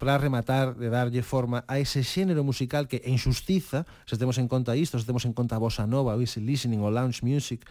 [0.00, 4.48] para rematar de darlle forma a ese xénero musical que en xustiza, se temos en
[4.48, 7.68] conta isto, se temos en conta a bossa nova, o easy listening, o lounge music,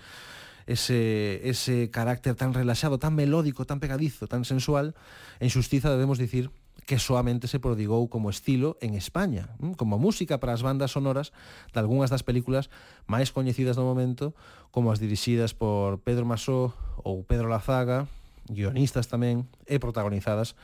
[0.70, 4.94] ese, ese carácter tan relaxado, tan melódico, tan pegadizo, tan sensual,
[5.42, 6.54] en xustiza debemos dicir
[6.90, 11.30] que soamente se prodigou como estilo en España, como música para as bandas sonoras
[11.70, 12.74] de algunhas das películas
[13.06, 14.34] máis coñecidas do momento,
[14.74, 16.74] como as dirixidas por Pedro Masó
[17.06, 18.10] ou Pedro Lazaga,
[18.50, 20.58] guionistas tamén e protagonizadas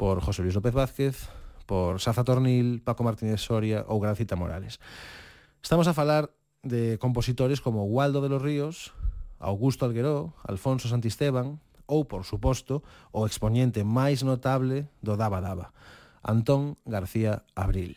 [0.00, 1.28] por José Luis López Vázquez,
[1.68, 4.80] por Saza Tornil, Paco Martínez Soria ou Gracita Morales.
[5.60, 6.32] Estamos a falar
[6.64, 8.96] de compositores como Waldo de los Ríos,
[9.36, 12.82] Augusto Algueró, Alfonso Santisteban, ou, por suposto,
[13.14, 15.70] o exponente máis notable do Daba Daba,
[16.22, 17.94] Antón García Abril.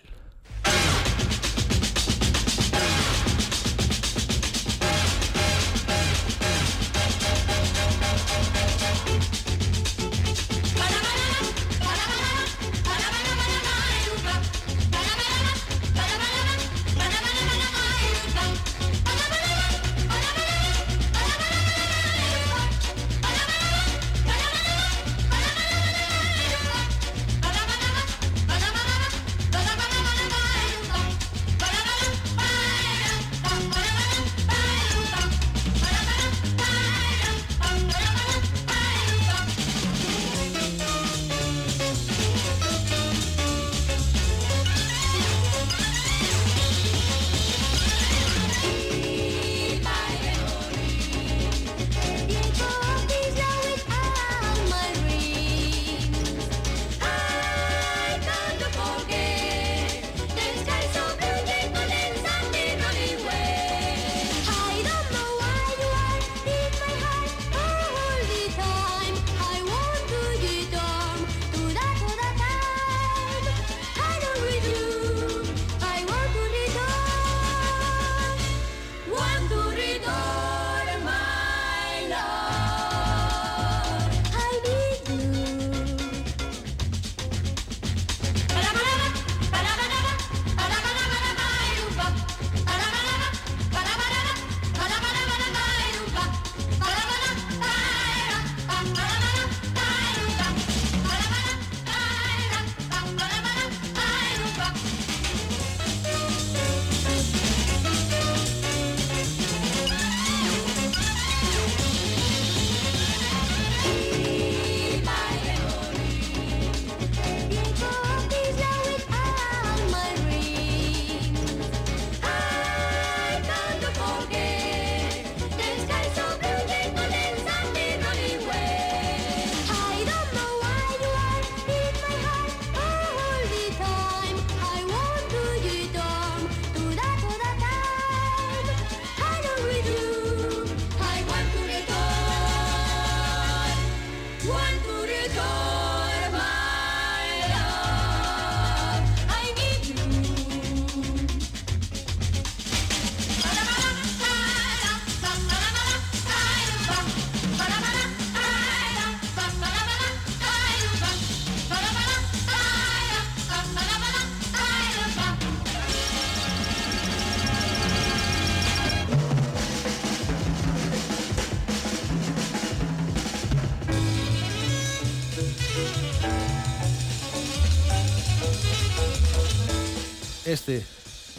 [180.59, 180.83] este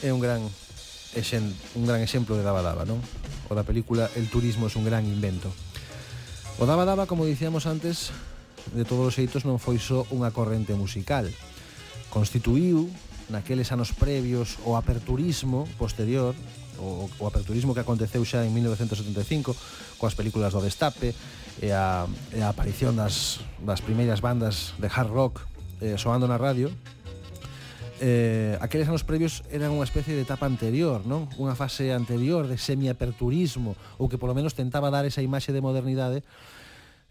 [0.01, 0.41] é un gran
[1.13, 3.05] exen, un gran exemplo de Daba Daba, non?
[3.47, 5.53] O da película El turismo es un gran invento.
[6.57, 8.17] O Daba Daba, como dicíamos antes,
[8.73, 11.29] de todos os xeitos non foi só unha corrente musical.
[12.09, 12.89] Constituíu
[13.29, 16.33] naqueles anos previos o aperturismo posterior
[16.81, 19.53] o, o aperturismo que aconteceu xa en 1975
[20.01, 21.13] coas películas do Destape
[21.61, 25.45] e a, e a aparición das, das primeiras bandas de hard rock
[25.85, 26.73] eh, soando na radio
[28.01, 31.29] eh, aqueles anos previos eran unha especie de etapa anterior, non?
[31.37, 36.25] Unha fase anterior de semiaperturismo ou que polo menos tentaba dar esa imaxe de modernidade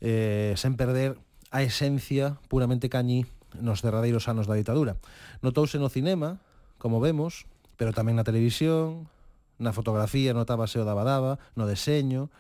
[0.02, 1.22] eh, sen perder
[1.54, 3.30] a esencia puramente cañí
[3.62, 4.98] nos derradeiros anos da ditadura.
[5.46, 6.42] Notouse no cinema,
[6.82, 7.46] como vemos,
[7.78, 9.06] pero tamén na televisión,
[9.62, 12.34] na fotografía notábase o dabadaba, no deseño,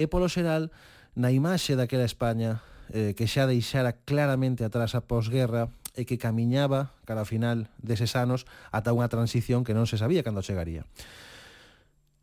[0.00, 0.72] e polo xeral
[1.12, 6.96] na imaxe daquela España eh, que xa deixara claramente atrás a posguerra e que camiñaba
[7.04, 10.88] cara ao final deses anos ata unha transición que non se sabía cando chegaría.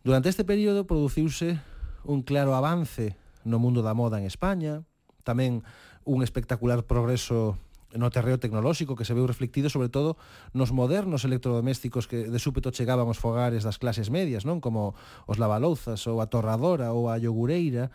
[0.01, 1.59] Durante este período produciuse
[2.07, 4.81] un claro avance no mundo da moda en España,
[5.27, 5.61] tamén
[6.07, 7.59] un espectacular progreso
[7.93, 10.13] no terreo tecnolóxico que se veu reflectido sobre todo
[10.53, 14.93] nos modernos electrodomésticos que de súpeto chegaban aos fogares das clases medias, non como
[15.25, 17.89] os lavalouzas ou a torradora ou a yogureira.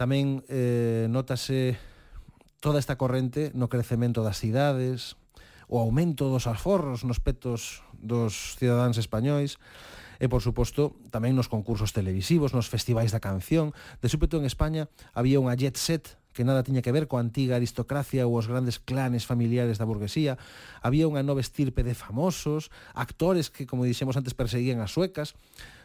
[0.00, 1.76] Tamén eh, notase
[2.60, 5.16] toda esta corrente no crecemento das cidades,
[5.68, 9.60] o aumento dos aforros nos petos dos cidadáns españois,
[10.18, 13.70] e, por suposto, tamén nos concursos televisivos, nos festivais da canción.
[14.02, 17.58] De súpeto en España había unha jet set que nada tiña que ver coa antiga
[17.58, 20.38] aristocracia ou os grandes clanes familiares da burguesía.
[20.82, 25.38] Había unha nova estirpe de famosos, actores que, como dixemos antes, perseguían as suecas,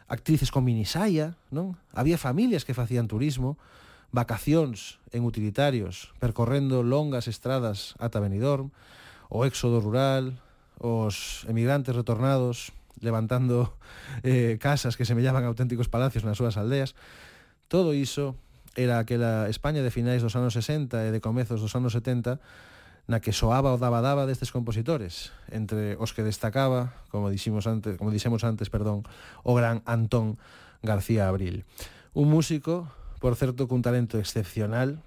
[0.09, 1.77] actrices con minisaia, non?
[1.93, 3.57] Había familias que facían turismo,
[4.13, 8.69] vacacións en utilitarios, percorrendo longas estradas ata Benidorm,
[9.33, 10.37] o éxodo rural,
[10.77, 13.73] os emigrantes retornados levantando
[14.23, 16.93] eh, casas que se me auténticos palacios nas súas aldeas.
[17.67, 18.37] Todo iso
[18.77, 22.37] era aquela España de finais dos anos 60 e de comezos dos anos 70
[23.03, 27.99] na que soaba o daba daba destes compositores, entre os que destacaba, como dixemos antes,
[27.99, 29.03] como dixemos antes, perdón,
[29.43, 30.39] o gran Antón
[30.79, 31.67] García Abril,
[32.15, 32.87] un músico
[33.23, 34.99] Por certo, cun talento excepcional,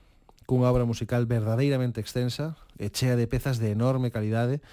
[0.49, 4.65] cunha obra musical verdadeiramente extensa, e chea de pezas de enorme calidade,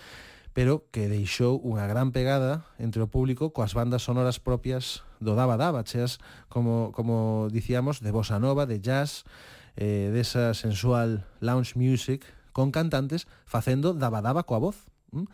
[0.56, 5.60] pero que deixou unha gran pegada entre o público coas bandas sonoras propias do Daba
[5.60, 9.28] Daba, cheas, como, como dicíamos, de bossa nova, de jazz,
[9.76, 12.24] eh, desa sensual lounge music,
[12.56, 15.28] con cantantes facendo Daba Daba coa voz, ¿m?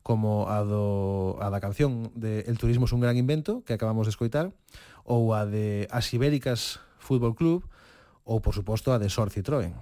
[0.00, 4.08] como a, do, a da canción de El turismo es un gran invento, que acabamos
[4.08, 4.48] de escoitar,
[5.04, 7.64] ou a de As ibéricas Fútbol Club
[8.24, 9.72] ou, por suposto, a de Sor Citroën.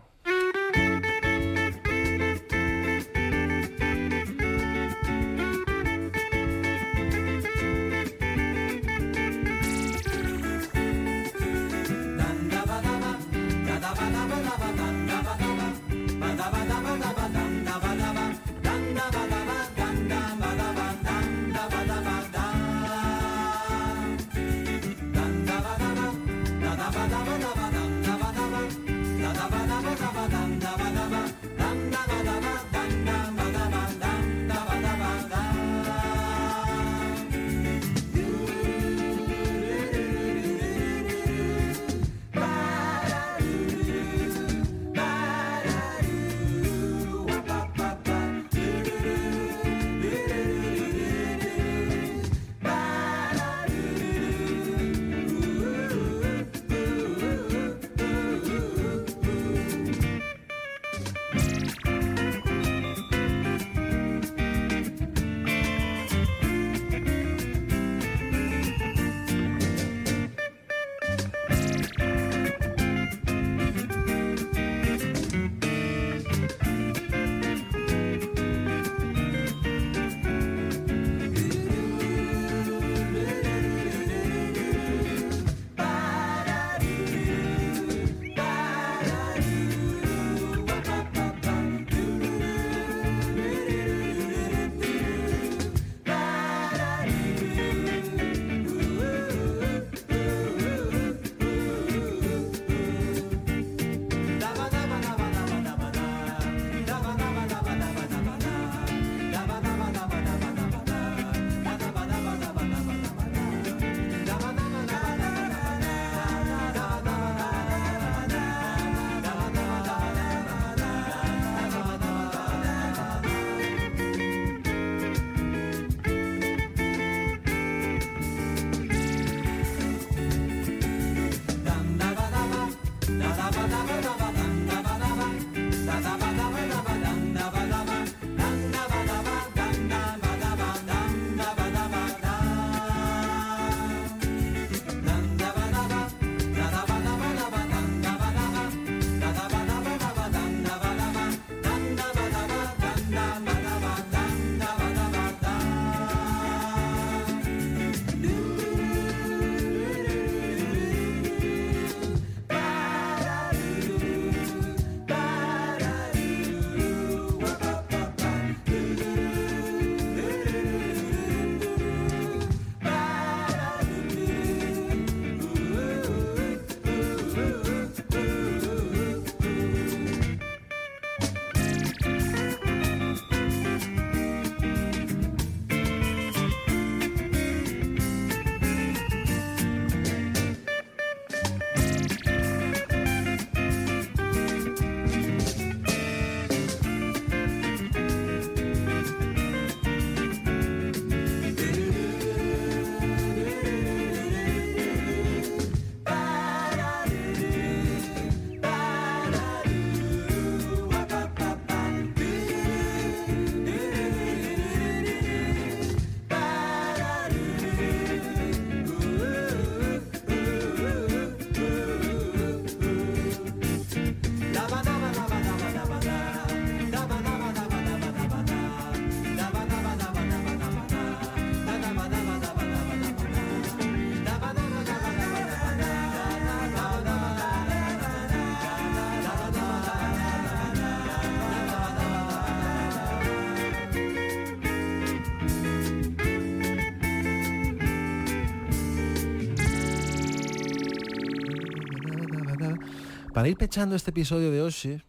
[253.49, 255.01] Para ir pechando este episodio de hoxe,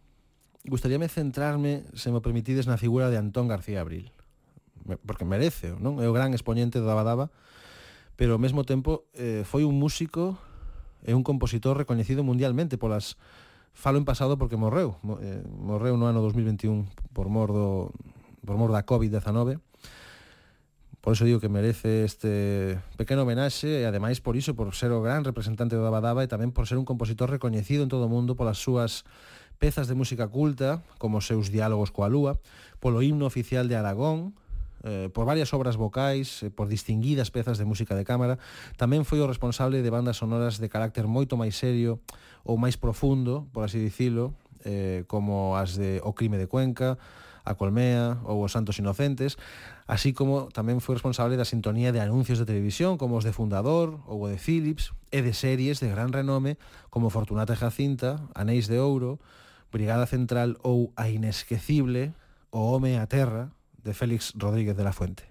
[0.64, 4.16] gustaríame centrarme, se me permitides, na figura de Antón García Abril.
[5.04, 6.00] Porque merece, non?
[6.00, 7.28] É o gran exponente do Dabadaba,
[8.16, 10.40] pero ao mesmo tempo eh, foi un músico
[11.04, 13.20] e un compositor recoñecido mundialmente polas
[13.76, 17.92] falo en pasado porque morreu, eh, morreu no ano 2021 por mor do
[18.40, 19.60] por mor da COVID-19,
[21.00, 25.00] Por eso digo que merece este pequeno homenaxe e ademais por iso, por ser o
[25.00, 28.12] gran representante do Daba Daba e tamén por ser un compositor recoñecido en todo o
[28.12, 29.08] mundo polas súas
[29.56, 32.36] pezas de música culta, como os seus diálogos coa lúa,
[32.84, 34.36] polo himno oficial de Aragón,
[34.84, 38.36] eh, por varias obras vocais, eh, por distinguidas pezas de música de cámara,
[38.76, 42.00] tamén foi o responsable de bandas sonoras de carácter moito máis serio
[42.44, 47.00] ou máis profundo, por así dicilo, eh, como as de O crime de Cuenca,
[47.40, 49.40] A colmea ou Os santos inocentes,
[49.90, 53.98] así como tamén foi responsable da sintonía de anuncios de televisión como os de Fundador
[54.06, 56.62] ou o de Philips e de series de gran renome
[56.94, 59.18] como Fortunata e Jacinta, Anéis de Ouro,
[59.74, 62.14] Brigada Central ou A Inesquecible,
[62.54, 63.50] O Home a Terra,
[63.82, 65.29] de Félix Rodríguez de la Fuente.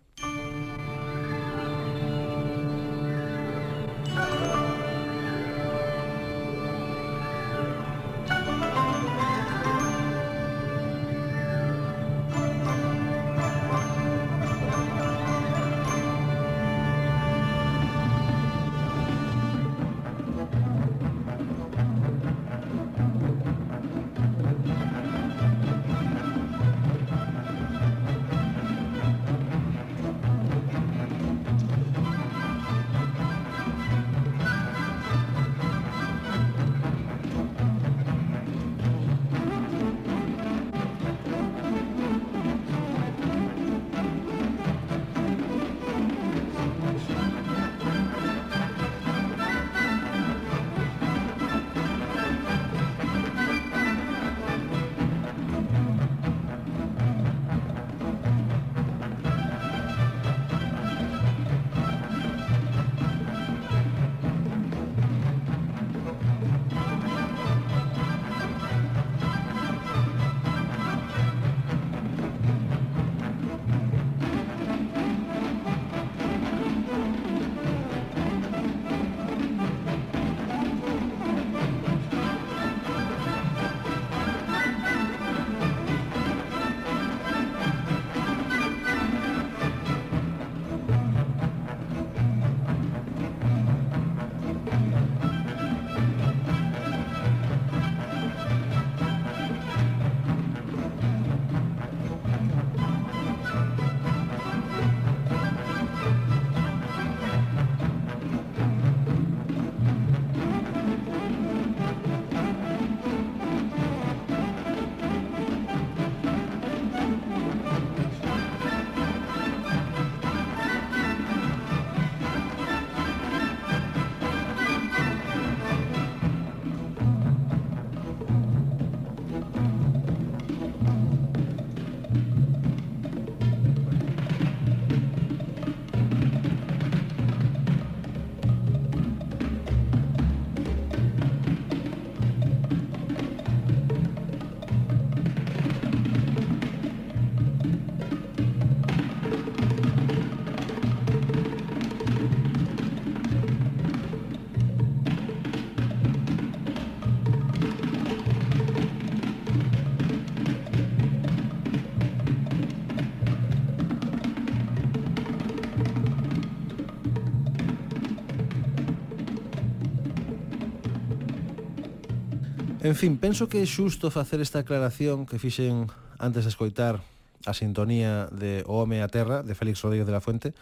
[172.89, 177.05] En fin, penso que é xusto facer esta aclaración que fixen antes de escoitar
[177.45, 180.57] a sintonía de O Home a Terra, de Félix Rodríguez de la Fuente,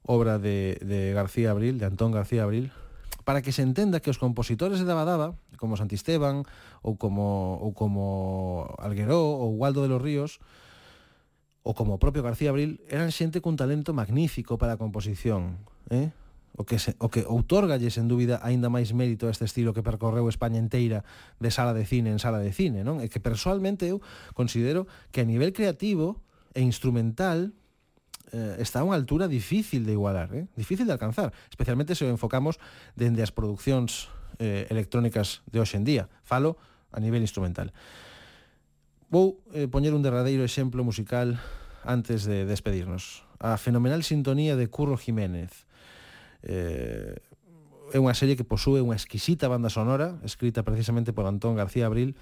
[0.00, 2.72] obra de, de García Abril, de Antón García Abril,
[3.28, 6.48] para que se entenda que os compositores de Dabadaba, como Santisteban
[6.80, 10.40] ou como ou como Algueró ou Waldo de los Ríos,
[11.68, 15.60] ou como o propio García Abril, eran xente cun talento magnífico para a composición,
[15.92, 16.16] eh?
[16.56, 19.80] o que, se, o que outorgalle sen dúbida aínda máis mérito a este estilo que
[19.80, 21.04] percorreu España enteira
[21.40, 23.00] de sala de cine en sala de cine, non?
[23.00, 24.04] E que persoalmente eu
[24.36, 26.20] considero que a nivel creativo
[26.52, 27.56] e instrumental
[28.32, 30.44] eh, está a unha altura difícil de igualar, eh?
[30.56, 32.60] difícil de alcanzar, especialmente se o enfocamos
[32.96, 36.04] dende as produccións eh, electrónicas de hoxe en día.
[36.24, 36.60] Falo
[36.92, 37.72] a nivel instrumental.
[39.12, 41.36] Vou eh, poñer un derradeiro exemplo musical
[41.84, 43.24] antes de despedirnos.
[43.36, 45.68] A fenomenal sintonía de Curro Jiménez
[46.42, 47.18] eh,
[47.92, 52.16] é unha serie que posúe unha exquisita banda sonora, escrita precisamente por Antón García Abril,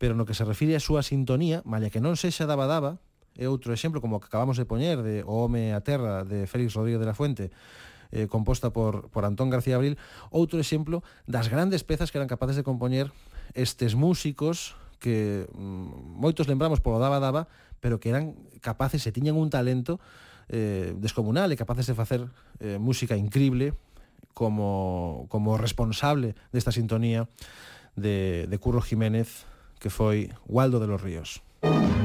[0.00, 2.96] pero no que se refire á súa sintonía, malla que non sexa daba daba,
[3.36, 6.74] é outro exemplo como que acabamos de poñer de O home a terra de Félix
[6.74, 7.52] Rodríguez de la Fuente,
[8.10, 10.00] eh, composta por, por Antón García Abril,
[10.32, 13.12] outro exemplo das grandes pezas que eran capaces de compoñer
[13.54, 17.46] estes músicos que mm, moitos lembramos polo daba daba,
[17.78, 20.00] pero que eran capaces e tiñan un talento
[20.50, 22.26] eh, descomunal e capaces de facer
[22.58, 23.72] eh, música increíble
[24.34, 27.30] como, como responsable desta sintonía
[27.94, 29.46] de, de Curro Jiménez
[29.78, 31.40] que foi Waldo de los Ríos.
[31.62, 31.99] Música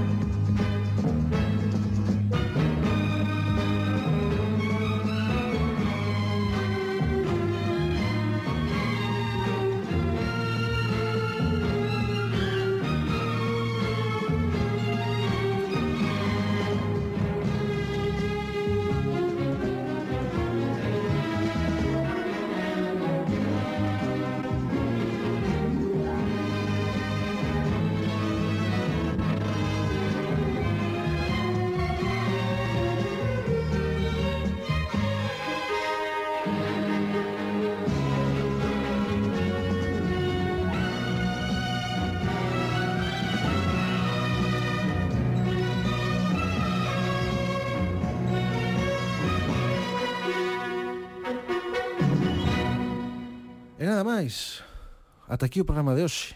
[55.36, 56.32] Ata aquí o programa de hoxe.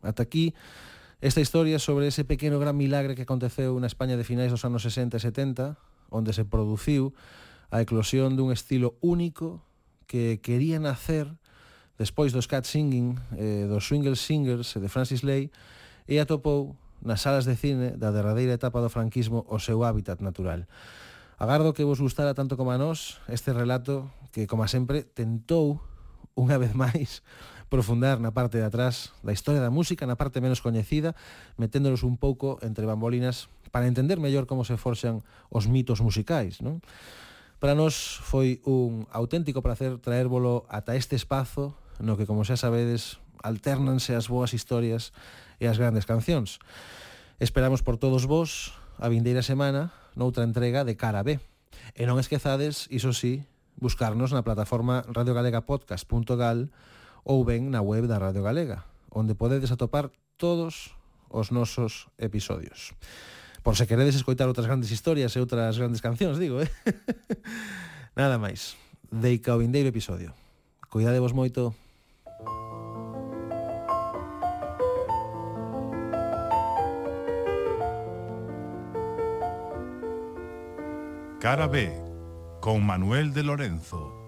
[0.00, 0.56] Ata aquí
[1.20, 4.80] esta historia sobre ese pequeno gran milagre que aconteceu na España de finais dos anos
[4.80, 5.76] 60 e 70,
[6.08, 7.12] onde se produciu
[7.68, 9.60] a eclosión dun estilo único
[10.08, 11.28] que quería nacer
[12.00, 15.52] despois do scat Singing, eh, dos Swingle Singers e de Francis Lay,
[16.08, 20.64] e atopou nas salas de cine da derradeira etapa do franquismo o seu hábitat natural.
[21.36, 25.84] Agardo que vos gustara tanto como a nós este relato que, como sempre, tentou
[26.40, 27.20] unha vez máis
[27.70, 31.14] profundar na parte de atrás da historia da música, na parte menos coñecida,
[31.54, 36.82] meténdonos un pouco entre bambolinas para entender mellor como se forxan os mitos musicais, non?
[37.62, 43.22] Para nos foi un auténtico placer traérvolo ata este espazo no que, como xa sabedes,
[43.38, 45.14] alternanse as boas historias
[45.62, 46.58] e as grandes cancións.
[47.38, 51.38] Esperamos por todos vos a vindeira semana noutra entrega de Cara B.
[51.94, 53.46] E non esquezades, iso sí,
[53.78, 56.90] buscarnos na plataforma radiogalegapodcast.gal.com
[57.24, 60.94] ou ben na web da Radio Galega, onde podedes atopar todos
[61.28, 62.92] os nosos episodios.
[63.62, 66.70] Por se queredes escoitar outras grandes historias e outras grandes cancións, digo, eh?
[68.16, 68.74] Nada máis.
[69.12, 70.32] Deica o vindeiro episodio.
[70.88, 71.76] Cuidadevos moito.
[81.40, 81.88] Cara B,
[82.60, 84.19] con Manuel de Lorenzo.